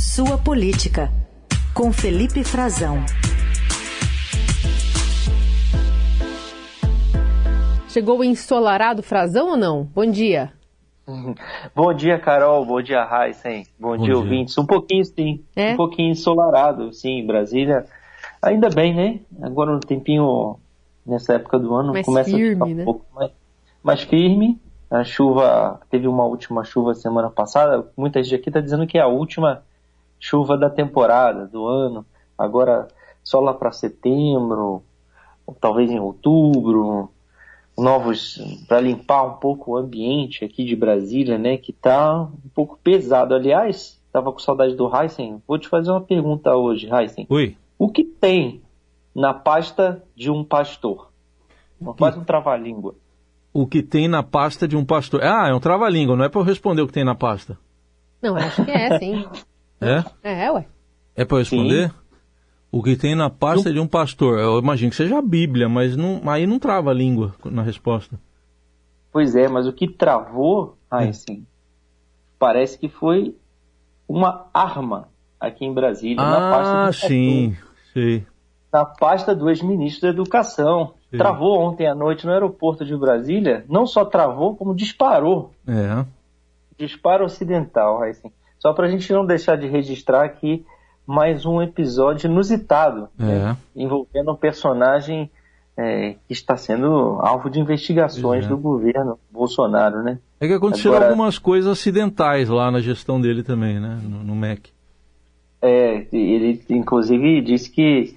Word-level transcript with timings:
Sua 0.00 0.38
Política, 0.38 1.12
com 1.74 1.92
Felipe 1.92 2.42
Frazão. 2.42 3.04
Chegou 7.86 8.20
o 8.20 8.24
ensolarado 8.24 9.02
Frazão 9.02 9.50
ou 9.50 9.56
não? 9.58 9.84
Bom 9.84 10.10
dia. 10.10 10.54
Bom 11.76 11.92
dia, 11.92 12.18
Carol. 12.18 12.64
Bom 12.64 12.80
dia, 12.80 13.06
Heisen. 13.06 13.66
Bom, 13.78 13.88
Bom 13.88 13.96
dia, 13.98 14.06
dia, 14.06 14.16
ouvintes. 14.16 14.56
Um 14.56 14.64
pouquinho, 14.64 15.04
sim. 15.04 15.44
É? 15.54 15.74
Um 15.74 15.76
pouquinho 15.76 16.12
ensolarado, 16.12 16.94
sim, 16.94 17.26
Brasília. 17.26 17.84
Ainda 18.40 18.70
bem, 18.70 18.94
né? 18.94 19.20
Agora 19.42 19.70
um 19.70 19.80
tempinho, 19.80 20.56
nessa 21.04 21.34
época 21.34 21.58
do 21.58 21.74
ano, 21.74 21.92
mais 21.92 22.06
começa 22.06 22.30
firme, 22.30 22.46
a 22.48 22.54
ficar 22.54 22.64
um 22.64 22.74
né? 22.74 22.84
pouco 22.84 23.04
mais, 23.14 23.30
mais 23.82 24.00
firme. 24.00 24.58
A 24.90 25.04
chuva, 25.04 25.78
teve 25.90 26.08
uma 26.08 26.24
última 26.24 26.64
chuva 26.64 26.94
semana 26.94 27.28
passada. 27.28 27.86
Muita 27.94 28.22
gente 28.22 28.34
aqui 28.36 28.48
está 28.48 28.60
dizendo 28.60 28.86
que 28.86 28.96
é 28.96 29.02
a 29.02 29.06
última 29.06 29.62
chuva 30.20 30.56
da 30.56 30.68
temporada, 30.68 31.46
do 31.46 31.66
ano. 31.66 32.04
Agora, 32.38 32.86
só 33.24 33.40
lá 33.40 33.54
para 33.54 33.72
setembro, 33.72 34.82
ou 35.46 35.56
talvez 35.58 35.90
em 35.90 35.98
outubro, 35.98 37.10
novos 37.76 38.38
para 38.68 38.80
limpar 38.80 39.24
um 39.24 39.32
pouco 39.34 39.72
o 39.72 39.76
ambiente 39.76 40.44
aqui 40.44 40.64
de 40.64 40.76
Brasília, 40.76 41.38
né, 41.38 41.56
que 41.56 41.70
está 41.70 42.22
um 42.22 42.48
pouco 42.54 42.78
pesado. 42.82 43.34
Aliás, 43.34 43.98
estava 44.06 44.30
com 44.30 44.38
saudade 44.38 44.74
do 44.74 44.94
Heisen. 44.94 45.42
Vou 45.48 45.58
te 45.58 45.68
fazer 45.68 45.90
uma 45.90 46.00
pergunta 46.00 46.54
hoje, 46.54 46.88
Heisen. 46.92 47.26
Oi. 47.28 47.56
O 47.78 47.88
que 47.88 48.04
tem 48.04 48.60
na 49.14 49.32
pasta 49.32 50.02
de 50.14 50.30
um 50.30 50.44
pastor? 50.44 51.10
Não 51.80 51.94
faz 51.94 52.16
um 52.16 52.24
trava-língua. 52.24 52.94
O 53.52 53.66
que 53.66 53.82
tem 53.82 54.06
na 54.06 54.22
pasta 54.22 54.68
de 54.68 54.76
um 54.76 54.84
pastor? 54.84 55.22
Ah, 55.24 55.48
é 55.48 55.54
um 55.54 55.58
trava-língua, 55.58 56.14
não 56.14 56.24
é 56.24 56.28
para 56.28 56.40
eu 56.40 56.44
responder 56.44 56.82
o 56.82 56.86
que 56.86 56.92
tem 56.92 57.04
na 57.04 57.14
pasta. 57.14 57.58
Não, 58.22 58.36
acho 58.36 58.64
que 58.64 58.70
é, 58.70 58.98
sim. 58.98 59.24
É? 59.80 60.04
É, 60.22 60.50
ué. 60.50 60.66
É 61.16 61.24
para 61.24 61.38
responder? 61.38 61.88
Sim. 61.88 61.94
O 62.72 62.82
que 62.82 62.96
tem 62.96 63.14
na 63.16 63.28
pasta 63.28 63.72
de 63.72 63.80
um 63.80 63.86
pastor. 63.86 64.38
Eu 64.38 64.58
imagino 64.58 64.90
que 64.90 64.96
seja 64.96 65.18
a 65.18 65.22
Bíblia, 65.22 65.68
mas 65.68 65.96
não, 65.96 66.20
aí 66.30 66.46
não 66.46 66.58
trava 66.58 66.90
a 66.90 66.94
língua 66.94 67.34
na 67.44 67.62
resposta. 67.62 68.18
Pois 69.12 69.34
é, 69.34 69.48
mas 69.48 69.66
o 69.66 69.72
que 69.72 69.88
travou, 69.88 70.76
aí 70.88 71.12
sim, 71.12 71.44
parece 72.38 72.78
que 72.78 72.88
foi 72.88 73.36
uma 74.06 74.46
arma 74.54 75.08
aqui 75.40 75.64
em 75.64 75.74
Brasília. 75.74 76.22
Ah, 76.22 76.30
na 76.30 76.50
pasta 76.50 76.86
do 76.86 77.08
sim, 77.08 77.56
sim. 77.92 78.24
Na 78.72 78.84
pasta 78.84 79.34
do 79.34 79.48
ex-ministro 79.48 80.02
da 80.02 80.08
Educação. 80.08 80.94
Sim. 81.10 81.18
Travou 81.18 81.58
ontem 81.60 81.88
à 81.88 81.94
noite 81.94 82.24
no 82.24 82.32
aeroporto 82.32 82.84
de 82.84 82.96
Brasília. 82.96 83.64
Não 83.68 83.84
só 83.84 84.04
travou, 84.04 84.54
como 84.54 84.76
disparou. 84.76 85.52
É. 85.66 86.06
Disparo 86.78 87.24
ocidental, 87.24 88.00
aí 88.00 88.14
sim. 88.14 88.30
Só 88.60 88.74
para 88.74 88.86
a 88.86 88.90
gente 88.90 89.10
não 89.12 89.24
deixar 89.24 89.56
de 89.56 89.66
registrar 89.66 90.22
aqui 90.22 90.64
mais 91.06 91.46
um 91.46 91.60
episódio 91.60 92.30
inusitado, 92.30 93.08
é. 93.18 93.24
né, 93.24 93.56
envolvendo 93.74 94.30
um 94.30 94.36
personagem 94.36 95.30
é, 95.76 96.16
que 96.28 96.32
está 96.34 96.56
sendo 96.56 97.18
alvo 97.22 97.48
de 97.48 97.58
investigações 97.58 98.44
é. 98.44 98.48
do 98.48 98.58
governo 98.58 99.18
Bolsonaro, 99.30 100.02
né? 100.02 100.18
É 100.38 100.46
que 100.46 100.52
aconteceram 100.52 100.96
Agora, 100.96 101.10
algumas 101.10 101.38
coisas 101.38 101.72
acidentais 101.72 102.48
lá 102.50 102.70
na 102.70 102.80
gestão 102.80 103.18
dele 103.18 103.42
também, 103.42 103.80
né, 103.80 103.98
no, 104.02 104.22
no 104.22 104.36
MEC. 104.36 104.70
É, 105.62 106.06
ele 106.12 106.62
inclusive 106.68 107.40
disse 107.40 107.70
que 107.70 108.14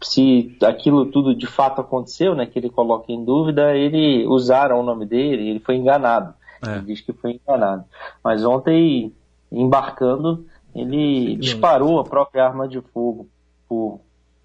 se 0.00 0.56
aquilo 0.62 1.06
tudo 1.06 1.34
de 1.34 1.48
fato 1.48 1.80
aconteceu, 1.80 2.34
né, 2.34 2.46
que 2.46 2.58
ele 2.60 2.70
coloca 2.70 3.10
em 3.10 3.24
dúvida, 3.24 3.74
ele 3.74 4.24
usaram 4.28 4.78
o 4.78 4.84
nome 4.84 5.04
dele, 5.04 5.50
ele 5.50 5.60
foi 5.60 5.74
enganado. 5.74 6.32
É. 6.64 6.76
Ele 6.76 6.86
diz 6.86 7.00
que 7.00 7.12
foi 7.12 7.32
enganado. 7.32 7.84
Mas 8.22 8.44
ontem 8.44 9.12
embarcando, 9.60 10.46
ele 10.74 11.36
disparou 11.36 12.00
a 12.00 12.04
própria 12.04 12.44
arma 12.44 12.66
de 12.66 12.80
fogo 12.80 13.28
por, 13.68 14.00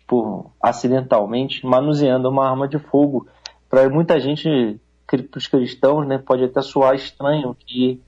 por 0.07 0.51
acidentalmente 0.61 1.65
manuseando 1.65 2.29
uma 2.29 2.47
arma 2.47 2.67
de 2.67 2.77
fogo. 2.77 3.27
Para 3.69 3.89
muita 3.89 4.19
gente, 4.19 4.79
para 5.07 5.37
os 5.37 5.47
cristãos, 5.47 6.07
né, 6.07 6.17
pode 6.17 6.43
até 6.43 6.61
soar 6.61 6.95
estranho 6.95 7.55
que 7.65 8.01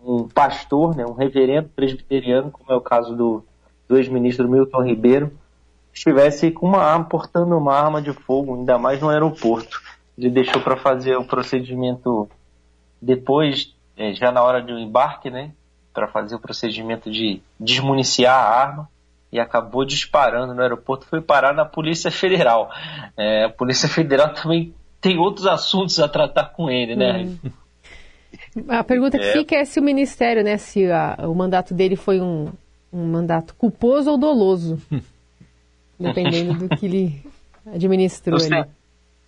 um 0.00 0.28
pastor, 0.28 0.96
né, 0.96 1.04
um 1.04 1.12
reverendo 1.12 1.68
presbiteriano, 1.70 2.50
como 2.50 2.70
é 2.72 2.76
o 2.76 2.80
caso 2.80 3.16
do, 3.16 3.44
do 3.88 3.96
ex-ministro 3.96 4.48
Milton 4.48 4.84
Ribeiro, 4.84 5.32
estivesse 5.92 6.50
com 6.52 6.66
uma 6.66 6.78
arma, 6.78 7.04
portando 7.04 7.56
uma 7.56 7.74
arma 7.74 8.00
de 8.00 8.12
fogo, 8.12 8.54
ainda 8.54 8.78
mais 8.78 9.00
no 9.00 9.08
aeroporto. 9.08 9.80
Ele 10.16 10.30
deixou 10.30 10.62
para 10.62 10.76
fazer 10.76 11.16
o 11.16 11.24
procedimento 11.24 12.28
depois, 13.00 13.74
é, 13.96 14.12
já 14.14 14.30
na 14.30 14.42
hora 14.42 14.62
do 14.62 14.78
embarque, 14.78 15.30
né? 15.30 15.52
Para 15.92 16.08
fazer 16.08 16.34
o 16.34 16.40
procedimento 16.40 17.10
de 17.10 17.40
desmuniciar 17.58 18.34
a 18.34 18.48
arma 18.48 18.88
e 19.30 19.38
acabou 19.38 19.84
disparando 19.84 20.54
no 20.54 20.62
aeroporto, 20.62 21.06
foi 21.06 21.20
parar 21.20 21.52
na 21.52 21.64
Polícia 21.64 22.10
Federal. 22.10 22.70
É, 23.16 23.44
a 23.44 23.50
Polícia 23.50 23.88
Federal 23.88 24.32
também 24.32 24.74
tem 25.00 25.18
outros 25.18 25.46
assuntos 25.46 25.98
a 26.00 26.08
tratar 26.08 26.46
com 26.46 26.70
ele, 26.70 26.96
né? 26.96 27.24
Hum. 27.24 27.50
A 28.68 28.82
pergunta 28.82 29.18
que 29.18 29.24
é. 29.24 29.32
fica 29.32 29.56
é 29.56 29.64
se 29.64 29.78
o 29.78 29.82
Ministério, 29.82 30.42
né, 30.42 30.56
se 30.56 30.90
a, 30.90 31.16
o 31.20 31.34
mandato 31.34 31.74
dele 31.74 31.96
foi 31.96 32.20
um, 32.20 32.50
um 32.92 33.06
mandato 33.06 33.54
culposo 33.54 34.10
ou 34.10 34.18
doloso, 34.18 34.80
dependendo 35.98 36.54
do 36.54 36.76
que 36.76 36.86
ele 36.86 37.22
administrou 37.72 38.38
ali. 38.40 38.68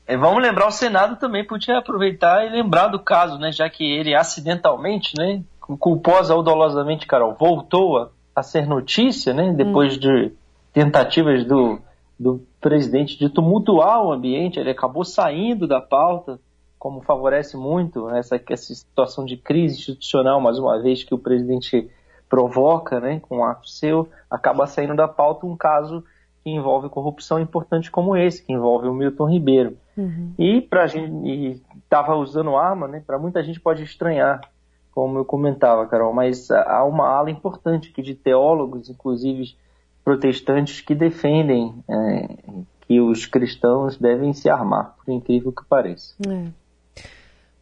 É, 0.06 0.16
vamos 0.16 0.42
lembrar 0.42 0.66
o 0.66 0.72
Senado 0.72 1.16
também 1.16 1.46
podia 1.46 1.78
aproveitar 1.78 2.44
e 2.44 2.50
lembrar 2.50 2.88
do 2.88 2.98
caso, 2.98 3.38
né, 3.38 3.52
já 3.52 3.68
que 3.70 3.84
ele 3.84 4.14
acidentalmente, 4.14 5.16
né, 5.16 5.42
culposa 5.78 6.34
ou 6.34 6.42
dolosamente, 6.42 7.06
Carol, 7.06 7.36
voltou 7.38 8.10
a, 8.34 8.42
ser 8.42 8.66
notícia, 8.66 9.34
né? 9.34 9.52
Depois 9.52 9.96
hum. 9.96 10.00
de 10.00 10.32
tentativas 10.72 11.44
do, 11.44 11.78
do 12.18 12.40
presidente 12.60 13.18
de 13.18 13.28
tumultuar 13.28 14.02
o 14.02 14.12
ambiente, 14.12 14.58
ele 14.58 14.70
acabou 14.70 15.04
saindo 15.04 15.66
da 15.66 15.80
pauta, 15.80 16.38
como 16.78 17.02
favorece 17.02 17.56
muito 17.56 18.08
essa, 18.10 18.40
essa 18.48 18.74
situação 18.74 19.24
de 19.24 19.36
crise 19.36 19.76
institucional, 19.76 20.40
mais 20.40 20.58
uma 20.58 20.80
vez, 20.80 21.04
que 21.04 21.14
o 21.14 21.18
presidente 21.18 21.90
provoca, 22.28 23.00
né, 23.00 23.20
com 23.20 23.38
um 23.38 23.44
ato 23.44 23.68
seu, 23.68 24.08
acaba 24.30 24.66
saindo 24.66 24.94
da 24.94 25.08
pauta 25.08 25.44
um 25.44 25.56
caso 25.56 26.02
que 26.42 26.50
envolve 26.50 26.88
corrupção 26.88 27.38
importante 27.38 27.90
como 27.90 28.16
esse, 28.16 28.42
que 28.42 28.52
envolve 28.52 28.88
o 28.88 28.94
Milton 28.94 29.28
Ribeiro. 29.28 29.76
Uhum. 29.96 30.32
E 30.38 30.60
para 30.62 30.86
gente 30.86 31.60
estava 31.84 32.14
usando 32.16 32.56
arma, 32.56 32.88
né? 32.88 33.02
Para 33.06 33.18
muita 33.18 33.42
gente 33.42 33.60
pode 33.60 33.82
estranhar 33.82 34.40
como 34.92 35.18
eu 35.18 35.24
comentava, 35.24 35.86
Carol, 35.86 36.12
mas 36.12 36.50
há 36.50 36.84
uma 36.84 37.08
ala 37.08 37.30
importante 37.30 37.90
aqui 37.90 38.02
de 38.02 38.14
teólogos, 38.14 38.90
inclusive 38.90 39.54
protestantes, 40.04 40.80
que 40.80 40.94
defendem 40.94 41.74
é, 41.88 42.28
que 42.86 43.00
os 43.00 43.26
cristãos 43.26 43.96
devem 43.96 44.32
se 44.32 44.50
armar, 44.50 44.96
por 44.96 45.12
incrível 45.12 45.52
que 45.52 45.64
pareça. 45.68 46.14
É. 46.28 46.46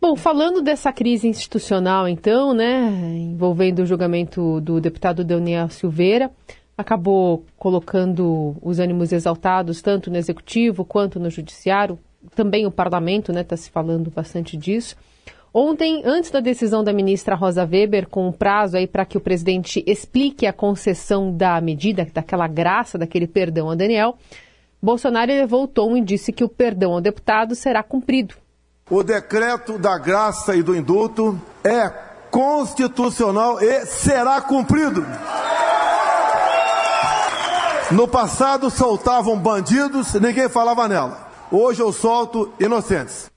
Bom, 0.01 0.15
falando 0.15 0.63
dessa 0.63 0.93
crise 0.93 1.27
institucional, 1.27 2.09
então, 2.09 2.55
né, 2.55 2.89
envolvendo 3.17 3.81
o 3.81 3.87
julgamento 3.87 4.61
do 4.61 4.81
deputado 4.81 5.25
Daniel 5.25 5.69
Silveira, 5.69 6.31
acabou 6.77 7.45
colocando 7.59 8.57
os 8.63 8.79
ânimos 8.79 9.13
exaltados 9.13 9.83
tanto 9.83 10.09
no 10.11 10.17
executivo 10.17 10.85
quanto 10.85 11.19
no 11.19 11.29
judiciário, 11.29 11.99
também 12.35 12.65
o 12.65 12.71
parlamento, 12.71 13.33
né, 13.33 13.41
está 13.41 13.57
se 13.57 13.71
falando 13.71 14.11
bastante 14.11 14.57
disso. 14.57 14.97
Ontem, 15.53 16.03
antes 16.05 16.31
da 16.31 16.41
decisão 16.41 16.85
da 16.85 16.93
ministra 16.93 17.35
Rosa 17.35 17.65
Weber, 17.65 18.09
com 18.09 18.29
um 18.29 18.33
prazo 18.33 18.77
aí 18.77 18.87
para 18.87 19.07
que 19.07 19.17
o 19.17 19.21
presidente 19.21 19.83
explique 19.87 20.47
a 20.47 20.53
concessão 20.53 21.35
da 21.35 21.61
medida, 21.61 22.07
daquela 22.13 22.47
graça, 22.47 22.99
daquele 22.99 23.27
perdão 23.27 23.71
a 23.71 23.75
Daniel, 23.75 24.17
Bolsonaro 24.81 25.31
elevou 25.31 25.65
o 25.65 25.69
tom 25.69 25.97
e 25.97 26.01
disse 26.01 26.33
que 26.33 26.45
o 26.45 26.49
perdão 26.49 26.93
ao 26.93 27.01
deputado 27.01 27.55
será 27.55 27.83
cumprido. 27.83 28.35
O 28.91 29.03
decreto 29.03 29.79
da 29.79 29.99
graça 29.99 30.55
e 30.55 30.63
do 30.63 30.75
indulto 30.75 31.41
é 31.65 31.89
constitucional 32.31 33.61
e 33.61 33.87
será 33.87 34.41
cumprido. 34.41 35.05
No 37.91 38.07
passado 38.07 38.71
soltavam 38.71 39.39
bandidos, 39.39 40.13
ninguém 40.15 40.49
falava 40.49 40.87
nela. 40.87 41.27
Hoje 41.51 41.81
eu 41.81 41.91
solto 41.91 42.53
inocentes. 42.61 43.31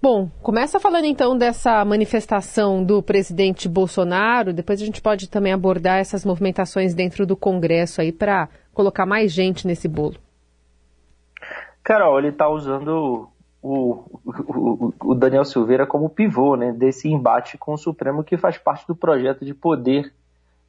Bom, 0.00 0.30
começa 0.42 0.78
falando 0.78 1.06
então 1.06 1.36
dessa 1.36 1.84
manifestação 1.84 2.84
do 2.84 3.02
presidente 3.02 3.68
Bolsonaro, 3.68 4.52
depois 4.52 4.80
a 4.80 4.84
gente 4.84 5.02
pode 5.02 5.28
também 5.28 5.52
abordar 5.52 5.98
essas 5.98 6.24
movimentações 6.24 6.94
dentro 6.94 7.26
do 7.26 7.36
Congresso 7.36 8.00
aí 8.00 8.12
para 8.12 8.48
colocar 8.72 9.04
mais 9.04 9.32
gente 9.32 9.66
nesse 9.66 9.88
bolo. 9.88 10.14
Carol, 11.82 12.16
ele 12.16 12.28
está 12.28 12.48
usando 12.48 13.28
o, 13.60 14.04
o, 14.24 14.94
o, 15.04 15.14
Daniel 15.16 15.44
Silveira 15.44 15.84
como 15.84 16.08
pivô 16.08 16.54
né, 16.54 16.72
desse 16.72 17.08
embate 17.08 17.58
com 17.58 17.72
o 17.72 17.78
Supremo 17.78 18.22
que 18.22 18.36
faz 18.36 18.56
parte 18.56 18.86
do 18.86 18.94
projeto 18.94 19.44
de 19.44 19.52
poder 19.52 20.12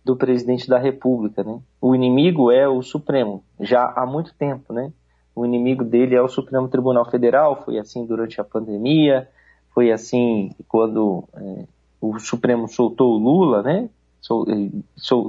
do 0.04 0.16
presidente 0.16 0.68
da 0.68 0.80
República. 0.80 1.44
Né? 1.44 1.60
O 1.80 1.94
inimigo 1.94 2.52
é 2.52 2.68
o 2.68 2.82
Supremo, 2.82 3.44
já 3.60 3.94
há 3.96 4.08
muito 4.08 4.34
tempo, 4.34 4.74
né? 4.74 4.92
O 5.40 5.46
inimigo 5.46 5.86
dele 5.86 6.16
é 6.16 6.22
o 6.22 6.28
Supremo 6.28 6.68
Tribunal 6.68 7.10
Federal, 7.10 7.64
foi 7.64 7.80
assim 7.80 8.06
durante 8.06 8.42
a 8.42 8.44
pandemia, 8.44 9.30
foi 9.74 9.90
assim 9.90 10.52
quando 10.68 11.24
é, 11.34 11.64
o 12.02 12.20
Supremo 12.20 12.68
soltou 12.68 13.14
o 13.14 13.18
Lula, 13.18 13.64
né? 13.64 13.90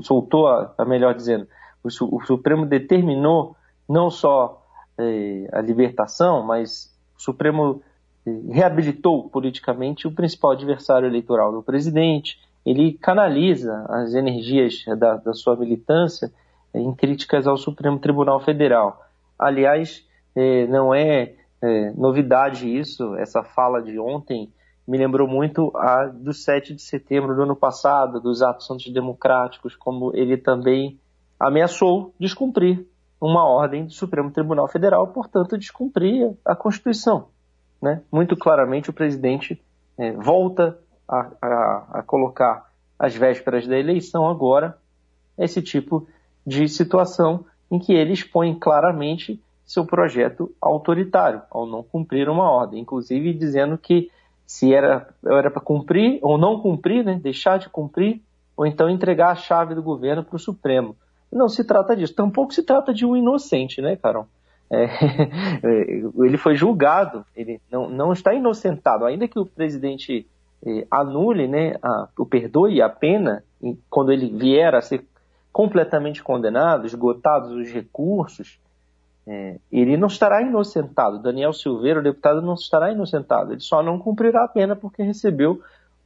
soltou, 0.02 0.48
a, 0.48 0.74
a 0.76 0.84
melhor 0.84 1.14
dizendo, 1.14 1.46
o, 1.82 2.16
o, 2.16 2.20
Supremo 2.26 2.66
determinou 2.66 3.54
não 3.88 4.10
só 4.10 4.66
eh, 4.98 5.48
a 5.52 5.60
libertação, 5.60 6.42
mas 6.42 6.92
o 7.16 7.22
Supremo 7.22 7.80
eh, 8.26 8.30
reabilitou 8.50 9.28
politicamente 9.28 10.08
o 10.08 10.12
principal 10.12 10.50
adversário 10.50 11.06
eleitoral 11.06 11.52
do 11.52 11.62
presidente, 11.62 12.36
ele 12.66 12.94
canaliza 12.94 13.86
as 13.88 14.12
energias 14.12 14.84
da, 14.98 15.14
da 15.14 15.32
sua 15.32 15.54
militância 15.54 16.32
em 16.74 16.92
críticas 16.92 17.46
ao 17.46 17.56
Supremo 17.56 18.00
Tribunal 18.00 18.40
Federal. 18.40 19.00
Aliás, 19.40 20.06
eh, 20.36 20.66
não 20.66 20.94
é 20.94 21.34
é, 21.62 21.92
novidade 21.92 22.74
isso, 22.74 23.14
essa 23.16 23.42
fala 23.42 23.82
de 23.82 23.98
ontem 23.98 24.50
me 24.88 24.96
lembrou 24.96 25.28
muito 25.28 25.70
a 25.76 26.06
do 26.06 26.32
7 26.32 26.74
de 26.74 26.82
setembro 26.82 27.36
do 27.36 27.42
ano 27.42 27.54
passado, 27.54 28.20
dos 28.20 28.42
atos 28.42 28.70
antidemocráticos, 28.70 29.76
como 29.76 30.10
ele 30.16 30.36
também 30.36 30.98
ameaçou 31.38 32.14
descumprir 32.18 32.86
uma 33.20 33.44
ordem 33.44 33.84
do 33.84 33.92
Supremo 33.92 34.30
Tribunal 34.30 34.66
Federal, 34.66 35.06
portanto, 35.08 35.58
descumprir 35.58 36.34
a 36.44 36.56
Constituição. 36.56 37.28
Né? 37.80 38.02
Muito 38.10 38.36
claramente, 38.36 38.90
o 38.90 38.94
presidente 38.94 39.62
é, 39.98 40.12
volta 40.12 40.78
a, 41.06 41.30
a, 41.40 41.86
a 41.98 42.02
colocar 42.02 42.70
às 42.98 43.14
vésperas 43.14 43.66
da 43.66 43.78
eleição 43.78 44.28
agora 44.28 44.78
esse 45.38 45.62
tipo 45.62 46.08
de 46.46 46.66
situação 46.68 47.44
em 47.70 47.78
que 47.78 47.92
ele 47.92 48.12
expõe 48.12 48.54
claramente 48.54 49.40
seu 49.64 49.84
projeto 49.84 50.52
autoritário, 50.60 51.42
ao 51.50 51.64
não 51.64 51.82
cumprir 51.82 52.28
uma 52.28 52.50
ordem, 52.50 52.80
inclusive 52.80 53.32
dizendo 53.32 53.78
que 53.78 54.10
se 54.44 54.74
era 54.74 55.08
era 55.24 55.48
para 55.48 55.60
cumprir 55.60 56.18
ou 56.22 56.36
não 56.36 56.58
cumprir, 56.58 57.04
né, 57.04 57.20
deixar 57.22 57.58
de 57.58 57.68
cumprir, 57.68 58.20
ou 58.56 58.66
então 58.66 58.90
entregar 58.90 59.30
a 59.30 59.36
chave 59.36 59.74
do 59.74 59.82
governo 59.82 60.24
para 60.24 60.34
o 60.34 60.40
Supremo. 60.40 60.96
Não 61.32 61.48
se 61.48 61.62
trata 61.62 61.96
disso. 61.96 62.14
Tampouco 62.14 62.52
se 62.52 62.64
trata 62.64 62.92
de 62.92 63.06
um 63.06 63.16
inocente, 63.16 63.80
né, 63.80 63.94
Carol? 63.94 64.26
É, 64.68 64.88
ele 66.18 66.36
foi 66.36 66.56
julgado, 66.56 67.24
ele 67.36 67.60
não, 67.70 67.88
não 67.88 68.12
está 68.12 68.34
inocentado, 68.34 69.04
ainda 69.04 69.28
que 69.28 69.38
o 69.38 69.46
presidente 69.46 70.26
eh, 70.66 70.86
anule, 70.90 71.46
né, 71.46 71.76
a, 71.82 72.08
o 72.18 72.26
perdoe 72.26 72.82
a 72.82 72.88
pena, 72.88 73.42
quando 73.88 74.12
ele 74.12 74.28
vier 74.28 74.74
a 74.74 74.80
ser 74.80 75.04
completamente 75.52 76.22
condenado, 76.22 76.86
esgotados 76.86 77.50
os 77.52 77.70
recursos, 77.70 78.58
é, 79.26 79.58
ele 79.70 79.96
não 79.96 80.08
estará 80.08 80.42
inocentado. 80.42 81.18
Daniel 81.18 81.52
Silveira, 81.52 82.00
o 82.00 82.02
deputado, 82.02 82.40
não 82.40 82.54
estará 82.54 82.90
inocentado. 82.90 83.52
Ele 83.52 83.60
só 83.60 83.82
não 83.82 83.98
cumprirá 83.98 84.44
a 84.44 84.48
pena 84.48 84.74
porque 84.74 85.02
recebeu 85.02 85.60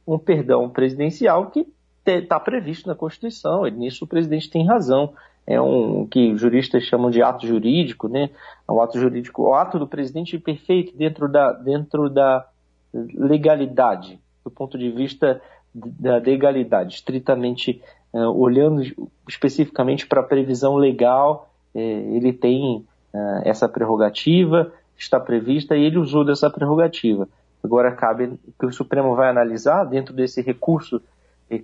um 0.05 0.17
perdão 0.17 0.69
presidencial 0.69 1.47
que 1.47 1.67
está 2.05 2.39
previsto 2.39 2.87
na 2.87 2.95
Constituição. 2.95 3.67
E 3.67 3.71
nisso 3.71 4.05
o 4.05 4.07
presidente 4.07 4.49
tem 4.49 4.65
razão. 4.65 5.13
É 5.47 5.61
um 5.61 6.07
que 6.07 6.35
juristas 6.37 6.83
chamam 6.83 7.09
de 7.09 7.21
ato 7.21 7.45
jurídico, 7.45 8.07
né? 8.07 8.29
É 8.67 8.71
um 8.71 8.81
ato 8.81 8.99
jurídico, 8.99 9.43
o 9.43 9.53
ato 9.53 9.77
do 9.77 9.87
presidente 9.87 10.39
perfeito 10.39 10.95
dentro 10.97 11.27
da, 11.27 11.51
dentro 11.53 12.09
da 12.09 12.47
legalidade, 12.93 14.19
do 14.43 14.49
ponto 14.49 14.77
de 14.77 14.89
vista 14.89 15.41
da 15.73 16.17
legalidade, 16.17 16.95
estritamente 16.95 17.81
uh, 18.15 18.31
olhando 18.31 18.81
especificamente 19.27 20.07
para 20.07 20.21
a 20.21 20.23
previsão 20.23 20.77
legal, 20.77 21.51
uh, 21.73 21.77
ele 21.77 22.31
tem 22.31 22.77
uh, 23.13 23.41
essa 23.43 23.67
prerrogativa, 23.67 24.71
está 24.97 25.19
prevista 25.19 25.75
e 25.75 25.83
ele 25.83 25.97
usou 25.97 26.23
dessa 26.23 26.49
prerrogativa. 26.49 27.27
Agora 27.61 27.91
cabe 27.91 28.39
que 28.57 28.65
o 28.65 28.71
Supremo 28.71 29.15
vai 29.15 29.29
analisar 29.29 29.83
dentro 29.83 30.13
desse 30.13 30.41
recurso 30.41 31.01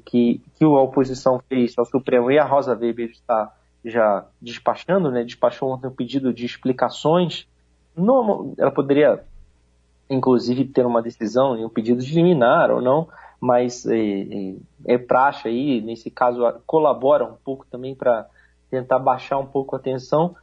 que, 0.06 0.42
que 0.56 0.64
a 0.64 0.68
oposição 0.68 1.42
fez 1.48 1.74
ao 1.78 1.86
Supremo 1.86 2.30
e 2.30 2.38
a 2.38 2.44
Rosa 2.44 2.76
Weber 2.76 3.10
está 3.12 3.54
já 3.86 4.26
despachando, 4.42 5.10
né, 5.10 5.24
despachou 5.24 5.72
ontem 5.72 5.88
um 5.88 5.96
pedido 5.96 6.34
de 6.34 6.46
explicações. 6.46 7.48
Não, 7.96 8.54
ela 8.58 8.72
poderia, 8.72 9.24
inclusive, 10.10 10.66
ter 10.66 10.86
uma 10.86 11.02
decisão 11.02 11.56
em 11.58 11.66
um 11.66 11.70
pedido 11.70 12.02
de 12.02 12.14
liminar 12.14 12.72
ou 12.72 12.82
não, 12.82 13.08
mas 13.42 13.88
é, 13.88 13.98
é, 13.98 14.56
é 14.86 14.98
praxe 15.00 15.48
aí, 15.48 15.82
nesse 15.82 16.12
caso, 16.12 16.44
colabora 16.68 17.26
um 17.26 17.36
pouco 17.44 17.66
também 17.66 17.96
para 17.96 18.28
tentar 18.70 19.00
baixar 19.00 19.40
um 19.40 19.48
pouco 19.48 19.76
a 19.76 19.80
tensão. 19.80 20.36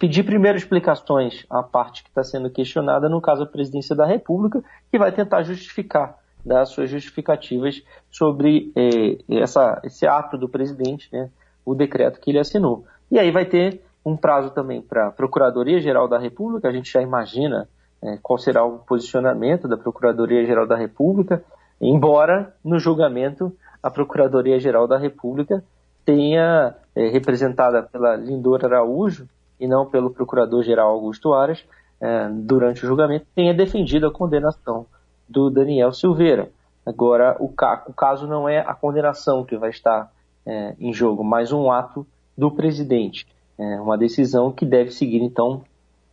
Pedir 0.00 0.24
primeiro 0.24 0.58
explicações 0.58 1.46
à 1.48 1.62
parte 1.62 2.02
que 2.02 2.08
está 2.08 2.24
sendo 2.24 2.50
questionada, 2.50 3.08
no 3.08 3.20
caso 3.20 3.44
a 3.44 3.46
presidência 3.46 3.94
da 3.94 4.04
República, 4.04 4.62
que 4.90 4.98
vai 4.98 5.12
tentar 5.12 5.44
justificar, 5.44 6.18
dar 6.44 6.66
suas 6.66 6.90
justificativas 6.90 7.82
sobre 8.10 8.72
eh, 8.76 9.18
essa, 9.40 9.80
esse 9.84 10.04
ato 10.06 10.36
do 10.36 10.48
presidente, 10.48 11.08
né, 11.12 11.30
o 11.64 11.74
decreto 11.74 12.20
que 12.20 12.32
ele 12.32 12.40
assinou. 12.40 12.84
E 13.10 13.18
aí 13.18 13.30
vai 13.30 13.46
ter 13.46 13.80
um 14.04 14.16
prazo 14.16 14.50
também 14.50 14.82
para 14.82 15.08
a 15.08 15.10
Procuradoria-Geral 15.10 16.08
da 16.08 16.18
República, 16.18 16.68
a 16.68 16.72
gente 16.72 16.92
já 16.92 17.00
imagina 17.00 17.68
eh, 18.02 18.18
qual 18.22 18.38
será 18.38 18.64
o 18.64 18.78
posicionamento 18.80 19.66
da 19.66 19.76
Procuradoria-Geral 19.76 20.66
da 20.66 20.76
República, 20.76 21.42
embora 21.88 22.54
no 22.64 22.78
julgamento 22.78 23.52
a 23.82 23.90
Procuradoria-Geral 23.90 24.86
da 24.88 24.98
República 24.98 25.62
tenha, 26.04 26.74
eh, 26.94 27.08
representada 27.08 27.82
pela 27.82 28.16
Lindora 28.16 28.66
Araújo, 28.66 29.28
e 29.58 29.66
não 29.66 29.86
pelo 29.86 30.10
procurador-geral 30.10 30.90
Augusto 30.90 31.32
Aras, 31.32 31.64
é, 32.00 32.28
durante 32.28 32.84
o 32.84 32.88
julgamento, 32.88 33.26
tenha 33.34 33.54
defendido 33.54 34.06
a 34.06 34.12
condenação 34.12 34.86
do 35.28 35.48
Daniel 35.48 35.92
Silveira. 35.92 36.50
Agora, 36.84 37.36
o, 37.40 37.48
ca 37.48 37.84
o 37.88 37.92
caso 37.92 38.26
não 38.26 38.48
é 38.48 38.58
a 38.58 38.74
condenação 38.74 39.44
que 39.44 39.56
vai 39.56 39.70
estar 39.70 40.12
é, 40.44 40.74
em 40.78 40.92
jogo, 40.92 41.24
mas 41.24 41.52
um 41.52 41.70
ato 41.70 42.06
do 42.36 42.50
presidente. 42.50 43.26
É 43.56 43.80
uma 43.80 43.96
decisão 43.96 44.52
que 44.52 44.66
deve 44.66 44.90
seguir, 44.90 45.22
então, 45.22 45.62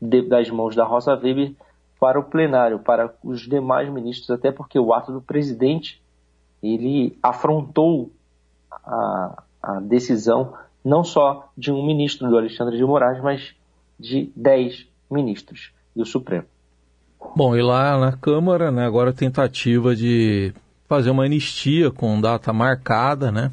de, 0.02 0.22
das 0.22 0.50
mãos 0.50 0.76
da 0.76 0.86
Rosa 0.86 1.14
Weber 1.16 1.52
para 2.02 2.20
o 2.20 2.24
plenário, 2.24 2.80
para 2.80 3.14
os 3.24 3.42
demais 3.42 3.88
ministros, 3.88 4.32
até 4.32 4.52
porque 4.52 4.80
o 4.80 4.92
ato 4.92 5.12
do 5.12 5.22
presidente 5.22 6.02
ele 6.62 7.16
afrontou 7.22 8.12
a, 8.72 9.44
a 9.62 9.80
decisão 9.82 10.56
não 10.84 11.04
só 11.04 11.52
de 11.56 11.72
um 11.72 11.86
ministro 11.86 12.28
do 12.28 12.36
Alexandre 12.36 12.76
de 12.76 12.84
Moraes, 12.84 13.22
mas 13.22 13.54
de 14.00 14.32
dez 14.36 14.88
ministros 15.12 15.72
do 15.96 16.04
Supremo. 16.04 16.46
Bom, 17.36 17.56
e 17.56 17.62
lá 17.62 18.00
na 18.00 18.14
Câmara, 18.14 18.72
né, 18.72 18.84
agora 18.84 19.14
tentativa 19.14 19.96
de 19.96 20.56
fazer 20.88 21.12
uma 21.12 21.26
anistia 21.26 21.92
com 21.92 22.20
data 22.20 22.52
marcada, 22.52 23.32
né? 23.32 23.52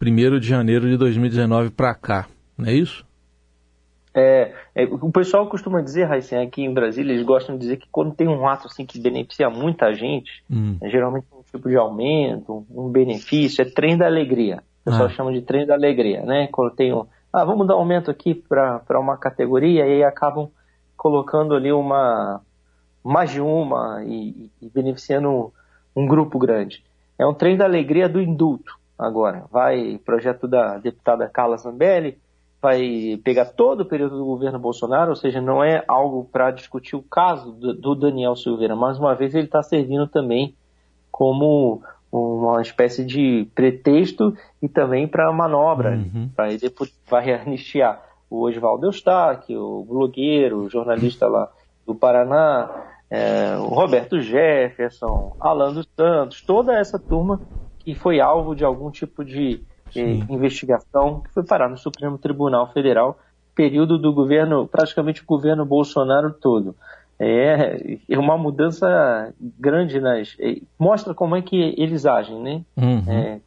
1 0.00 0.40
de 0.40 0.48
janeiro 0.48 0.88
de 0.88 0.96
2019 0.96 1.68
para 1.68 1.94
cá, 1.94 2.26
não 2.56 2.70
é 2.70 2.72
isso? 2.72 3.04
É, 4.12 4.52
é, 4.74 4.84
o 4.84 5.10
pessoal 5.10 5.48
costuma 5.48 5.80
dizer, 5.80 6.04
Raíssen, 6.04 6.40
aqui 6.40 6.62
em 6.62 6.74
Brasília, 6.74 7.12
eles 7.12 7.24
gostam 7.24 7.56
de 7.56 7.62
dizer 7.62 7.76
que 7.76 7.88
quando 7.90 8.14
tem 8.14 8.26
um 8.26 8.48
ato 8.48 8.66
assim 8.66 8.84
que 8.84 8.98
beneficia 8.98 9.48
muita 9.48 9.92
gente, 9.94 10.42
hum. 10.50 10.76
é, 10.80 10.88
geralmente 10.88 11.26
um 11.32 11.42
tipo 11.42 11.68
de 11.68 11.76
aumento, 11.76 12.66
um 12.70 12.88
benefício, 12.88 13.62
é 13.62 13.64
trem 13.64 13.96
da 13.96 14.06
alegria. 14.06 14.62
O 14.80 14.90
pessoal 14.90 15.06
ah. 15.06 15.10
chama 15.10 15.32
de 15.32 15.42
trem 15.42 15.66
da 15.66 15.74
alegria, 15.74 16.22
né? 16.22 16.48
Quando 16.50 16.74
tem 16.74 16.92
um, 16.92 17.06
ah, 17.32 17.44
vamos 17.44 17.66
dar 17.66 17.76
um 17.76 17.80
aumento 17.80 18.10
aqui 18.10 18.34
para 18.34 18.98
uma 18.98 19.16
categoria 19.16 19.86
e 19.86 19.92
aí 19.92 20.04
acabam 20.04 20.50
colocando 20.96 21.54
ali 21.54 21.70
uma 21.72 22.40
mais 23.02 23.30
de 23.30 23.40
uma 23.40 24.02
e, 24.04 24.50
e 24.60 24.68
beneficiando 24.68 25.52
um, 25.96 26.06
grupo 26.06 26.38
grande. 26.38 26.84
É 27.18 27.26
um 27.26 27.32
trem 27.32 27.56
da 27.56 27.64
alegria 27.64 28.08
do 28.08 28.20
indulto 28.20 28.78
agora. 28.98 29.44
Vai 29.50 29.98
projeto 30.04 30.46
da 30.46 30.76
deputada 30.78 31.28
Carla 31.28 31.56
Zambelli, 31.56 32.18
vai 32.60 33.18
pegar 33.24 33.46
todo 33.46 33.80
o 33.80 33.86
período 33.86 34.18
do 34.18 34.24
governo 34.24 34.58
Bolsonaro, 34.58 35.10
ou 35.10 35.16
seja, 35.16 35.40
não 35.40 35.64
é 35.64 35.82
algo 35.88 36.28
para 36.30 36.50
discutir 36.50 36.94
o 36.94 37.02
caso 37.02 37.52
do, 37.52 37.72
do 37.72 37.94
Daniel 37.94 38.36
Silveira. 38.36 38.76
Mais 38.76 38.98
uma 38.98 39.14
vez, 39.14 39.34
ele 39.34 39.46
está 39.46 39.62
servindo 39.62 40.06
também 40.06 40.54
como 41.10 41.82
uma 42.12 42.60
espécie 42.60 43.04
de 43.04 43.48
pretexto 43.54 44.36
e 44.60 44.68
também 44.68 45.06
para 45.06 45.32
manobra, 45.32 45.92
uhum. 45.92 46.28
para 46.34 46.52
ele 46.52 46.72
vai 47.08 47.32
anistiar 47.32 48.02
o 48.28 48.42
Oswaldo 48.42 48.86
Eustáquio, 48.86 49.60
o 49.60 49.84
blogueiro, 49.84 50.64
o 50.64 50.68
jornalista 50.68 51.26
lá 51.26 51.48
do 51.86 51.94
Paraná, 51.94 52.70
é, 53.10 53.56
o 53.56 53.66
Roberto 53.66 54.20
Jefferson, 54.20 55.36
Alan 55.40 55.72
dos 55.72 55.88
Santos, 55.96 56.42
toda 56.42 56.78
essa 56.78 56.98
turma 56.98 57.40
que 57.78 57.94
foi 57.94 58.20
alvo 58.20 58.54
de 58.54 58.64
algum 58.64 58.90
tipo 58.90 59.24
de 59.24 59.62
eh, 59.96 60.24
investigação 60.28 61.20
que 61.20 61.30
foi 61.30 61.44
parar 61.44 61.68
no 61.68 61.76
Supremo 61.76 62.18
Tribunal 62.18 62.72
Federal, 62.72 63.18
período 63.54 63.98
do 63.98 64.12
governo, 64.12 64.66
praticamente 64.66 65.22
o 65.22 65.26
governo 65.26 65.64
Bolsonaro 65.64 66.32
todo 66.32 66.74
é, 67.20 67.98
é 68.08 68.18
uma 68.18 68.38
mudança 68.38 69.34
grande 69.38 70.00
nas 70.00 70.34
é, 70.40 70.56
mostra 70.78 71.12
como 71.12 71.36
é 71.36 71.42
que 71.42 71.74
eles 71.76 72.06
agem, 72.06 72.40
né? 72.40 72.62
Uhum. 72.74 73.12
É, 73.12 73.40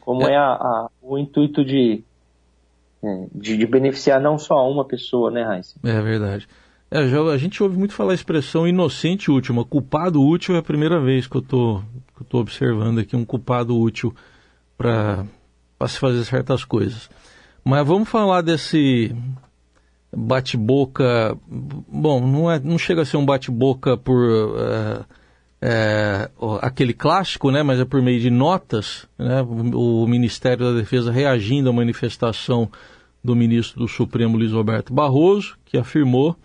como 0.00 0.28
é, 0.28 0.34
é 0.34 0.36
a, 0.36 0.52
a, 0.52 0.88
o 1.00 1.16
intuito 1.16 1.64
de, 1.64 2.04
é, 3.02 3.26
de, 3.34 3.56
de 3.56 3.66
beneficiar 3.66 4.20
não 4.20 4.38
só 4.38 4.70
uma 4.70 4.84
pessoa, 4.84 5.30
né, 5.30 5.42
Raíssa? 5.42 5.80
É 5.82 6.00
verdade. 6.02 6.46
É, 6.90 7.08
já, 7.08 7.22
a 7.22 7.38
gente 7.38 7.62
ouve 7.62 7.78
muito 7.78 7.94
falar 7.94 8.12
a 8.12 8.14
expressão 8.14 8.68
inocente 8.68 9.30
útil, 9.30 9.54
mas 9.54 9.66
culpado 9.66 10.22
útil 10.22 10.54
é 10.54 10.58
a 10.58 10.62
primeira 10.62 11.00
vez 11.00 11.26
que 11.26 11.36
eu 11.36 11.42
tô 11.42 11.82
observando 12.32 12.98
aqui 12.98 13.16
um 13.16 13.24
culpado 13.24 13.78
útil 13.78 14.14
para 14.76 15.24
para 15.80 15.88
se 15.88 15.98
fazer 15.98 16.22
certas 16.26 16.62
coisas. 16.62 17.08
Mas 17.64 17.86
vamos 17.86 18.06
falar 18.06 18.42
desse 18.42 19.16
bate-boca. 20.14 21.34
Bom, 21.48 22.20
não, 22.20 22.50
é, 22.50 22.60
não 22.60 22.76
chega 22.76 23.00
a 23.00 23.04
ser 23.06 23.16
um 23.16 23.24
bate-boca 23.24 23.96
por 23.96 24.22
é, 25.62 26.28
aquele 26.60 26.92
clássico, 26.92 27.50
né? 27.50 27.62
Mas 27.62 27.80
é 27.80 27.86
por 27.86 28.02
meio 28.02 28.20
de 28.20 28.28
notas, 28.28 29.08
né? 29.18 29.40
O 29.40 30.06
Ministério 30.06 30.66
da 30.66 30.78
Defesa 30.78 31.10
reagindo 31.10 31.70
à 31.70 31.72
manifestação 31.72 32.70
do 33.24 33.34
ministro 33.34 33.80
do 33.80 33.88
Supremo 33.88 34.36
Luiz 34.36 34.52
Roberto 34.52 34.92
Barroso, 34.92 35.56
que 35.64 35.78
afirmou 35.78 36.36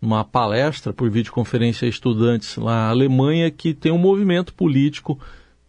numa 0.00 0.24
palestra 0.24 0.90
por 0.90 1.10
videoconferência 1.10 1.84
a 1.84 1.88
estudantes 1.90 2.56
lá 2.56 2.84
na 2.84 2.88
Alemanha 2.88 3.50
que 3.50 3.74
tem 3.74 3.92
um 3.92 3.98
movimento 3.98 4.54
político 4.54 5.20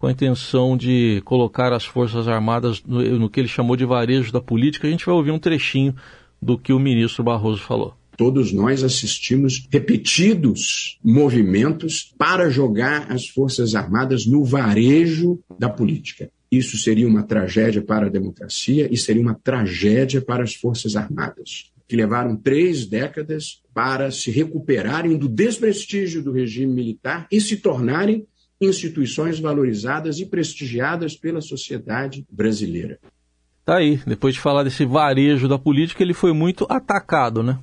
com 0.06 0.10
a 0.10 0.12
intenção 0.12 0.78
de 0.78 1.20
colocar 1.26 1.74
as 1.74 1.84
Forças 1.84 2.28
Armadas 2.28 2.84
no, 2.86 3.02
no 3.18 3.28
que 3.28 3.40
ele 3.40 3.48
chamou 3.48 3.76
de 3.76 3.86
varejo 3.86 4.32
da 4.32 4.40
política. 4.40 4.88
A 4.88 4.92
gente 4.92 5.04
vai 5.04 5.16
ouvir 5.16 5.32
um 5.32 5.40
trechinho 5.40 5.96
do 6.40 6.60
que 6.60 6.72
o 6.72 6.78
ministro 6.78 7.24
Barroso 7.24 7.64
falou. 7.64 7.96
Todos 8.16 8.54
nós 8.54 8.84
assistimos 8.84 9.68
repetidos 9.72 11.00
movimentos 11.04 12.14
para 12.20 12.52
jogar 12.52 13.12
as 13.12 13.28
Forças 13.28 13.74
Armadas 13.74 14.28
no 14.28 14.46
varejo 14.46 15.40
da 15.58 15.70
política. 15.70 16.30
Isso 16.52 16.78
seria 16.78 17.08
uma 17.08 17.24
tragédia 17.24 17.82
para 17.82 18.06
a 18.06 18.10
democracia 18.10 18.88
e 18.92 18.98
seria 18.98 19.24
uma 19.24 19.34
tragédia 19.34 20.22
para 20.22 20.44
as 20.44 20.54
Forças 20.54 20.96
Armadas, 20.96 21.72
que 21.88 21.96
levaram 21.96 22.36
três 22.36 22.86
décadas 22.86 23.60
para 23.74 24.12
se 24.12 24.30
recuperarem 24.30 25.18
do 25.18 25.28
desprestígio 25.28 26.22
do 26.22 26.32
regime 26.32 26.72
militar 26.72 27.28
e 27.32 27.42
se 27.42 27.58
tornarem 27.58 28.28
instituições 28.60 29.40
valorizadas 29.40 30.20
e 30.20 30.26
prestigiadas 30.26 31.16
pela 31.16 31.42
sociedade 31.42 32.26
brasileira. 32.30 33.00
Tá 33.66 33.78
aí, 33.78 33.98
depois 34.06 34.36
de 34.36 34.40
falar 34.40 34.64
desse 34.64 34.86
varejo 34.86 35.48
da 35.48 35.58
política, 35.58 36.04
ele 36.04 36.14
foi 36.14 36.32
muito 36.32 36.66
atacado, 36.70 37.42
né? 37.42 37.60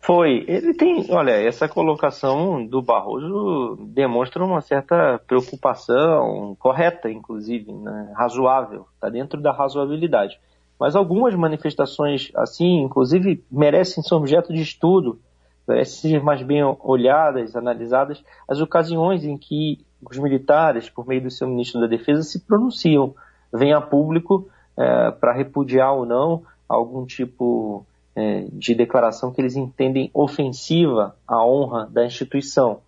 Foi. 0.00 0.44
Ele 0.46 0.74
tem, 0.74 1.04
olha, 1.10 1.32
essa 1.32 1.68
colocação 1.68 2.64
do 2.64 2.80
Barroso 2.82 3.76
demonstra 3.88 4.44
uma 4.44 4.60
certa 4.60 5.20
preocupação, 5.26 6.56
correta, 6.58 7.10
inclusive, 7.10 7.72
né? 7.72 8.12
razoável, 8.16 8.86
está 8.94 9.08
dentro 9.08 9.40
da 9.40 9.52
razoabilidade. 9.52 10.38
Mas 10.78 10.94
algumas 10.94 11.34
manifestações 11.34 12.30
assim, 12.34 12.82
inclusive, 12.82 13.42
merecem 13.50 14.02
ser 14.02 14.14
objeto 14.14 14.52
de 14.52 14.62
estudo, 14.62 15.18
merecem 15.66 16.10
ser 16.10 16.22
mais 16.22 16.42
bem 16.42 16.62
olhadas, 16.80 17.56
analisadas, 17.56 18.22
as 18.48 18.60
ocasiões 18.60 19.24
em 19.24 19.36
que 19.36 19.85
os 20.02 20.18
militares, 20.18 20.88
por 20.88 21.06
meio 21.06 21.22
do 21.22 21.30
seu 21.30 21.48
ministro 21.48 21.80
da 21.80 21.86
Defesa, 21.86 22.22
se 22.22 22.40
pronunciam, 22.40 23.14
vêm 23.52 23.72
a 23.72 23.80
público 23.80 24.48
é, 24.76 25.10
para 25.10 25.32
repudiar 25.32 25.94
ou 25.94 26.04
não 26.04 26.42
algum 26.68 27.06
tipo 27.06 27.86
é, 28.14 28.46
de 28.52 28.74
declaração 28.74 29.32
que 29.32 29.40
eles 29.40 29.56
entendem 29.56 30.10
ofensiva 30.12 31.16
à 31.26 31.44
honra 31.44 31.86
da 31.86 32.04
instituição. 32.04 32.80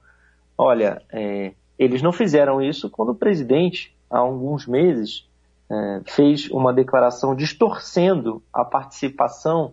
Olha, 0.56 1.02
é, 1.12 1.52
eles 1.78 2.02
não 2.02 2.12
fizeram 2.12 2.60
isso 2.60 2.90
quando 2.90 3.10
o 3.10 3.14
presidente, 3.14 3.94
há 4.10 4.18
alguns 4.18 4.66
meses, 4.66 5.28
é, 5.70 6.00
fez 6.06 6.50
uma 6.50 6.72
declaração 6.72 7.36
distorcendo 7.36 8.42
a 8.52 8.64
participação 8.64 9.72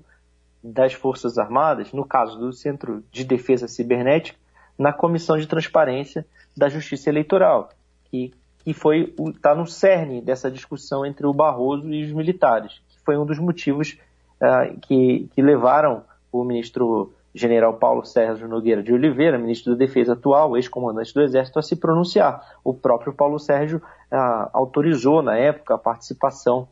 das 0.63 0.94
Forças 0.94 1.38
Armadas, 1.38 1.92
no 1.94 2.06
caso 2.06 2.38
do 2.38 2.51
Centro 2.51 3.04
de 3.12 3.24
Defesa 3.24 3.68
Cibernética, 3.68 4.38
na 4.77 4.91
Comissão 4.91 5.38
de 5.38 5.48
Transparência 5.48 6.25
da 6.55 6.70
Justiça 6.70 7.10
Eleitoral, 7.10 7.70
que, 8.05 8.34
que 8.60 8.74
foi 8.74 9.13
está 9.36 9.55
no 9.55 9.65
cerne 9.65 10.22
dessa 10.22 10.51
discussão 10.51 11.05
entre 11.05 11.25
o 11.25 11.34
Barroso 11.34 11.91
e 11.94 12.03
os 12.05 12.12
militares, 12.12 12.82
que 12.89 13.03
foi 13.03 13.17
um 13.17 13.25
dos 13.25 13.39
motivos 13.39 13.98
uh, 14.41 14.79
que, 14.82 15.29
que 15.34 15.41
levaram 15.41 16.03
o 16.32 16.44
ministro 16.44 17.13
general 17.34 17.74
Paulo 17.74 18.05
Sérgio 18.05 18.48
Nogueira 18.48 18.82
de 18.82 18.94
Oliveira, 18.94 19.38
ministro 19.38 19.74
da 19.74 19.77
Defesa 19.77 20.13
atual, 20.13 20.55
ex-comandante 20.55 21.13
do 21.13 21.22
Exército, 21.22 21.60
a 21.60 21.62
se 21.62 21.75
pronunciar. 21.75 22.41
O 22.63 22.74
próprio 22.74 23.13
Paulo 23.13 23.38
Sérgio 23.38 23.79
uh, 23.79 24.50
autorizou, 24.53 25.22
na 25.22 25.38
época, 25.38 25.75
a 25.75 25.77
participação 25.77 26.67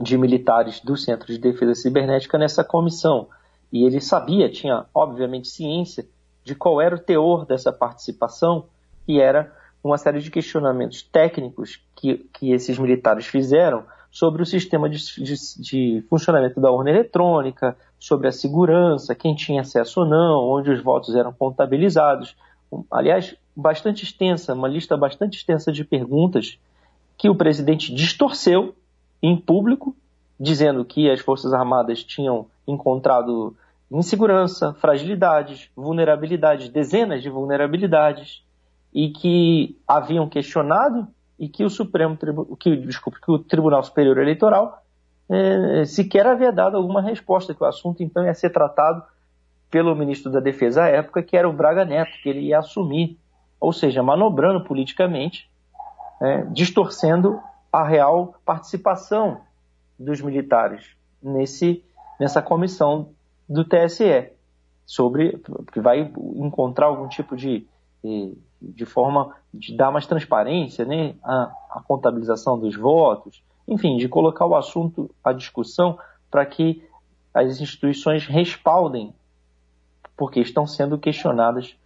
de 0.00 0.16
militares 0.16 0.80
do 0.80 0.96
Centro 0.96 1.26
de 1.26 1.38
Defesa 1.38 1.74
Cibernética 1.74 2.38
nessa 2.38 2.64
comissão. 2.64 3.28
E 3.70 3.84
ele 3.84 4.00
sabia, 4.00 4.50
tinha, 4.50 4.86
obviamente, 4.94 5.48
ciência 5.48 6.06
de 6.44 6.54
qual 6.54 6.80
era 6.80 6.94
o 6.94 6.98
teor 6.98 7.46
dessa 7.46 7.72
participação 7.72 8.66
que 9.06 9.20
era 9.20 9.52
uma 9.82 9.98
série 9.98 10.20
de 10.20 10.30
questionamentos 10.30 11.02
técnicos 11.02 11.82
que, 11.94 12.26
que 12.32 12.52
esses 12.52 12.78
militares 12.78 13.26
fizeram 13.26 13.84
sobre 14.10 14.42
o 14.42 14.46
sistema 14.46 14.88
de, 14.88 14.98
de, 15.22 15.34
de, 15.58 16.04
funcionamento 16.08 16.60
da 16.60 16.70
urna 16.70 16.90
eletrônica, 16.90 17.76
sobre 17.98 18.28
a 18.28 18.32
segurança, 18.32 19.14
quem 19.14 19.34
tinha 19.34 19.62
acesso 19.62 20.00
ou 20.00 20.06
não, 20.06 20.38
onde 20.48 20.70
os 20.70 20.80
votos 20.80 21.16
eram 21.16 21.32
contabilizados. 21.32 22.36
Aliás, 22.90 23.34
bastante 23.56 24.04
extensa, 24.04 24.54
uma 24.54 24.68
lista 24.68 24.96
bastante 24.96 25.36
extensa 25.36 25.72
de 25.72 25.84
perguntas 25.84 26.58
que 27.18 27.28
o 27.28 27.34
presidente 27.34 27.92
distorceu 27.92 28.74
em 29.20 29.36
público, 29.36 29.96
dizendo 30.38 30.84
que 30.84 31.10
as 31.10 31.20
Forças 31.20 31.52
Armadas 31.52 32.04
tinham 32.04 32.46
encontrado 32.66 33.56
insegurança, 33.98 34.74
fragilidades, 34.74 35.70
vulnerabilidades, 35.76 36.68
dezenas 36.68 37.22
de 37.22 37.30
vulnerabilidades, 37.30 38.44
e 38.94 39.10
que 39.10 39.76
haviam 39.88 40.28
questionado 40.28 41.08
e 41.38 41.48
que 41.48 41.64
o 41.64 41.70
Supremo 41.70 42.16
que, 42.60 42.76
que 42.76 43.30
o 43.30 43.38
Tribunal 43.40 43.82
Superior 43.82 44.18
Eleitoral 44.18 44.84
é, 45.28 45.84
sequer 45.84 46.26
havia 46.26 46.52
dado 46.52 46.76
alguma 46.76 47.02
resposta, 47.02 47.54
que 47.54 47.62
o 47.62 47.66
assunto 47.66 48.02
então 48.02 48.24
ia 48.24 48.34
ser 48.34 48.50
tratado 48.50 49.02
pelo 49.68 49.96
ministro 49.96 50.30
da 50.30 50.38
Defesa 50.38 50.84
à 50.84 50.88
época, 50.88 51.22
que 51.22 51.36
era 51.36 51.48
o 51.48 51.52
Braga 51.52 51.84
Neto, 51.84 52.12
que 52.22 52.28
ele 52.28 52.40
ia 52.40 52.60
assumir, 52.60 53.18
ou 53.58 53.72
seja, 53.72 54.02
manobrando 54.02 54.62
politicamente, 54.62 55.50
é, 56.22 56.44
distorcendo 56.52 57.40
a 57.72 57.82
real 57.82 58.36
participação 58.44 59.40
dos 59.98 60.20
militares 60.20 60.86
nesse, 61.20 61.82
nessa 62.20 62.40
comissão 62.40 63.08
do 63.48 63.64
TSE, 63.64 64.30
sobre 64.86 65.40
que 65.72 65.80
vai 65.80 66.12
encontrar 66.36 66.86
algum 66.86 67.08
tipo 67.08 67.36
de 67.36 67.66
de 68.60 68.84
forma 68.84 69.34
de 69.52 69.76
dar 69.76 69.90
mais 69.90 70.06
transparência 70.06 70.84
né, 70.84 71.14
à, 71.22 71.52
à 71.70 71.82
contabilização 71.86 72.58
dos 72.58 72.76
votos, 72.76 73.42
enfim, 73.66 73.96
de 73.96 74.08
colocar 74.08 74.46
o 74.46 74.54
assunto 74.54 75.10
à 75.22 75.32
discussão 75.32 75.98
para 76.30 76.44
que 76.44 76.82
as 77.32 77.60
instituições 77.60 78.26
respaldem, 78.26 79.14
porque 80.16 80.40
estão 80.40 80.66
sendo 80.66 80.98
questionadas 80.98 81.76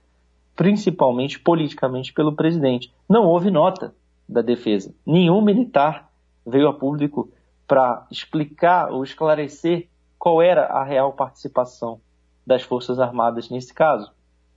principalmente 0.54 1.38
politicamente 1.38 2.12
pelo 2.12 2.34
presidente. 2.34 2.92
Não 3.08 3.24
houve 3.24 3.50
nota 3.50 3.94
da 4.28 4.42
defesa. 4.42 4.92
Nenhum 5.06 5.40
militar 5.40 6.10
veio 6.44 6.68
a 6.68 6.74
público 6.74 7.30
para 7.66 8.06
explicar 8.10 8.90
ou 8.90 9.04
esclarecer 9.04 9.88
qual 10.18 10.42
era 10.42 10.66
a 10.66 10.84
real 10.84 11.12
participação 11.12 12.00
das 12.46 12.62
Forças 12.62 12.98
Armadas 12.98 13.50
nesse 13.50 13.72
caso. 13.72 14.10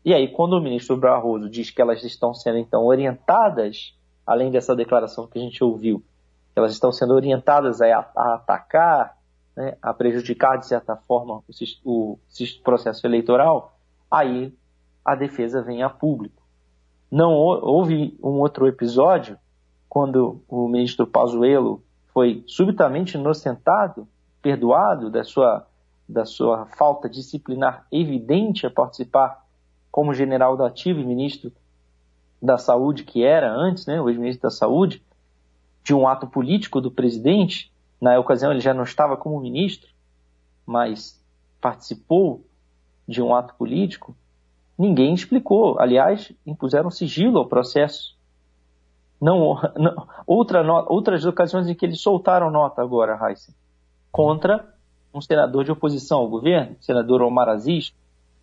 E 0.04 0.14
aí, 0.14 0.28
quando 0.30 0.54
o 0.54 0.62
ministro 0.62 0.98
Barroso 0.98 1.50
diz 1.50 1.70
que 1.70 1.82
elas 1.82 2.04
estão 2.04 2.34
sendo 2.34 2.58
então 2.58 2.86
orientadas, 2.86 3.94
além 4.26 4.50
dessa 4.50 4.76
declaração 4.76 5.28
que 5.28 5.38
a 5.38 5.42
gente 5.42 5.64
ouviu, 5.64 6.04
elas 6.56 6.72
estão 6.72 6.92
sendo 6.92 7.14
orientadas 7.14 7.82
a, 7.82 8.00
a 8.16 8.34
atacar, 8.36 9.18
né, 9.56 9.78
a 9.82 9.94
prejudicar 9.94 10.58
de 10.58 10.66
certa 10.66 10.96
forma 10.96 11.44
o, 11.84 12.14
o 12.14 12.20
processo 12.64 13.06
eleitoral, 13.06 13.78
aí 14.10 14.54
a 15.06 15.16
defesa 15.16 15.62
vem 15.62 15.84
a 15.84 15.90
público. 15.90 16.42
Não 17.12 17.34
houve 17.34 18.18
um 18.24 18.40
outro 18.40 18.68
episódio 18.68 19.38
quando 19.90 20.42
o 20.48 20.68
ministro 20.68 21.06
Pazuello 21.06 21.84
foi 22.14 22.44
subitamente 22.48 23.18
inocentado, 23.18 24.08
perdoado 24.42 25.10
da 25.10 25.24
sua, 25.24 25.68
da 26.08 26.26
sua 26.26 26.66
falta 26.66 27.10
disciplinar 27.10 27.86
evidente 27.92 28.66
a 28.66 28.72
participar 28.72 29.46
como 29.92 30.14
general 30.14 30.56
da 30.56 30.68
ativa 30.68 31.00
e 31.00 31.06
ministro 31.06 31.52
da 32.42 32.58
Saúde, 32.58 33.04
que 33.04 33.24
era 33.24 33.52
antes, 33.54 33.86
né, 33.86 34.02
o 34.02 34.10
ex-ministro 34.10 34.44
da 34.44 34.50
Saúde, 34.50 35.04
de 35.84 35.94
um 35.94 36.08
ato 36.08 36.28
político 36.28 36.82
do 36.82 36.90
presidente. 36.90 37.72
Na 38.00 38.18
ocasião 38.20 38.52
ele 38.52 38.62
já 38.62 38.74
não 38.74 38.84
estava 38.84 39.16
como 39.16 39.40
ministro, 39.40 39.90
mas 40.66 41.22
participou 41.60 42.44
de 43.08 43.22
um 43.22 43.36
ato 43.36 43.54
político. 43.56 44.16
Ninguém 44.78 45.14
explicou. 45.14 45.80
Aliás, 45.80 46.32
impuseram 46.46 46.90
sigilo 46.90 47.38
ao 47.38 47.46
processo. 47.46 48.18
Não, 49.20 49.62
não 49.78 50.08
outra 50.26 50.64
outras 50.86 51.26
ocasiões 51.26 51.68
em 51.68 51.76
que 51.76 51.86
eles 51.86 52.02
soltaram 52.02 52.50
nota 52.50 52.82
agora, 52.82 53.20
Heisen, 53.22 53.54
contra 54.12 54.74
um 55.14 55.22
senador 55.22 55.64
de 55.64 55.72
oposição 55.72 56.20
ao 56.20 56.28
governo, 56.28 56.76
o 56.80 56.84
senador 56.84 57.22
Omar 57.22 57.50
Aziz, 57.50 57.94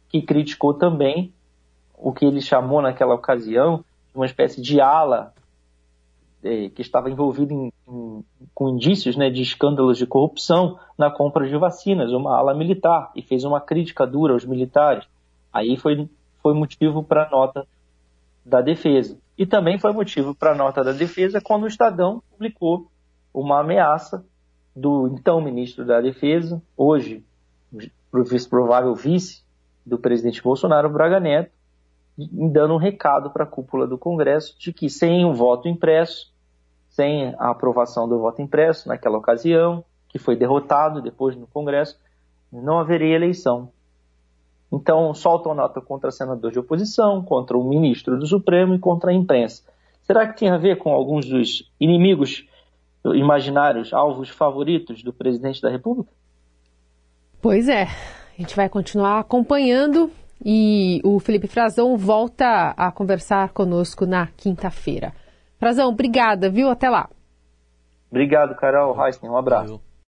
que 0.09 0.23
criticou 0.23 0.75
também 0.75 1.33
o 1.97 2.13
que 2.13 2.25
ele 2.25 2.41
chamou 2.41 2.81
naquela 2.81 3.15
ocasião 3.15 3.85
de 4.11 4.17
uma 4.17 4.27
espécie 4.27 4.61
de 4.61 4.81
ala 4.81 5.33
é, 6.43 6.69
que 6.69 6.83
estava 6.83 7.11
envolvido 7.11 7.53
em, 7.53 7.73
em, 7.89 8.25
com 8.55 8.69
indícios 8.69 9.17
né, 9.17 9.29
de 9.29 9.43
escândalos 9.43 9.99
de 9.99 10.07
corrupção 10.07 10.79
na 10.97 11.11
compra 11.11 11.49
de 11.49 11.57
vacinas, 11.57 12.13
uma 12.13 12.37
ala 12.37 12.55
militar, 12.55 13.11
e 13.15 13.23
fez 13.23 13.45
uma 13.45 13.61
crítica 13.61 14.07
dura 14.07 14.33
aos 14.33 14.45
militares. 14.45 15.05
Aí 15.53 15.77
foi, 15.77 16.09
foi 16.43 16.55
motivo 16.55 17.03
para 17.03 17.27
a 17.27 17.31
nota 17.31 17.67
da 18.45 18.61
defesa. 18.61 19.19
E 19.37 19.47
também 19.47 19.79
foi 19.79 19.93
motivo 19.93 20.35
para 20.35 20.53
a 20.53 20.55
nota 20.55 20.83
da 20.83 20.93
defesa 20.93 21.41
quando 21.41 21.65
o 21.65 21.69
Estadão 21.69 22.23
publicou 22.31 22.91
uma 23.33 23.61
ameaça 23.61 24.25
do 24.79 25.09
então 25.09 25.41
ministro 25.41 25.85
da 25.85 26.01
Defesa, 26.01 26.63
hoje 26.77 27.25
provável 28.49 28.95
vice 28.95 29.43
do 29.85 29.99
presidente 29.99 30.43
Bolsonaro, 30.43 30.89
Braga 30.89 31.19
Neto, 31.19 31.51
dando 32.17 32.75
um 32.75 32.79
recado 32.79 33.31
para 33.31 33.45
a 33.45 33.47
cúpula 33.47 33.87
do 33.87 33.99
Congresso 33.99 34.57
de 34.59 34.73
que 34.73 34.89
sem 34.89 35.25
o 35.25 35.35
voto 35.35 35.69
impresso, 35.69 36.33
sem 36.89 37.35
a 37.39 37.51
aprovação 37.51 38.09
do 38.09 38.19
voto 38.19 38.41
impresso 38.41 38.89
naquela 38.89 39.19
ocasião, 39.19 39.85
que 40.09 40.19
foi 40.19 40.37
derrotado 40.37 41.03
depois 41.03 41.37
no 41.37 41.47
Congresso, 41.47 41.99
não 42.53 42.79
haveria 42.79 43.17
eleição. 43.17 43.71
Então, 44.73 45.15
soltam 45.15 45.55
nota 45.55 45.81
contra 45.81 46.11
senador 46.11 46.51
de 46.51 46.59
oposição, 46.59 47.23
contra 47.23 47.57
o 47.57 47.65
ministro 47.65 48.19
do 48.19 48.27
Supremo 48.27 48.75
e 48.75 48.79
contra 48.79 49.11
a 49.11 49.15
imprensa. 49.15 49.63
Será 50.03 50.27
que 50.27 50.41
tem 50.41 50.51
a 50.51 50.59
ver 50.59 50.77
com 50.79 50.93
alguns 50.93 51.27
dos 51.27 51.71
inimigos 51.81 52.47
imaginários, 53.15 53.93
alvos 53.93 54.29
favoritos 54.29 55.03
do 55.03 55.12
presidente 55.12 55.61
da 55.61 55.71
República? 55.71 56.11
Pois 57.41 57.69
é, 57.69 57.85
a 57.85 58.41
gente 58.41 58.57
vai 58.57 58.69
continuar 58.69 59.21
acompanhando 59.21 60.11
e 60.45 61.00
o 61.05 61.19
Felipe 61.19 61.47
Frazão 61.47 61.97
volta 61.97 62.75
a 62.77 62.91
conversar 62.93 63.50
conosco 63.50 64.07
na 64.07 64.29
quinta-feira. 64.37 65.12
Frazão, 65.59 65.88
obrigada, 65.88 66.49
viu? 66.49 66.69
Até 66.69 66.88
lá. 66.88 67.09
Obrigado, 68.11 68.55
Carol 68.57 68.97
Heisen. 69.05 69.29
Um 69.29 69.37
abraço. 69.37 69.67
Valeu. 69.67 69.88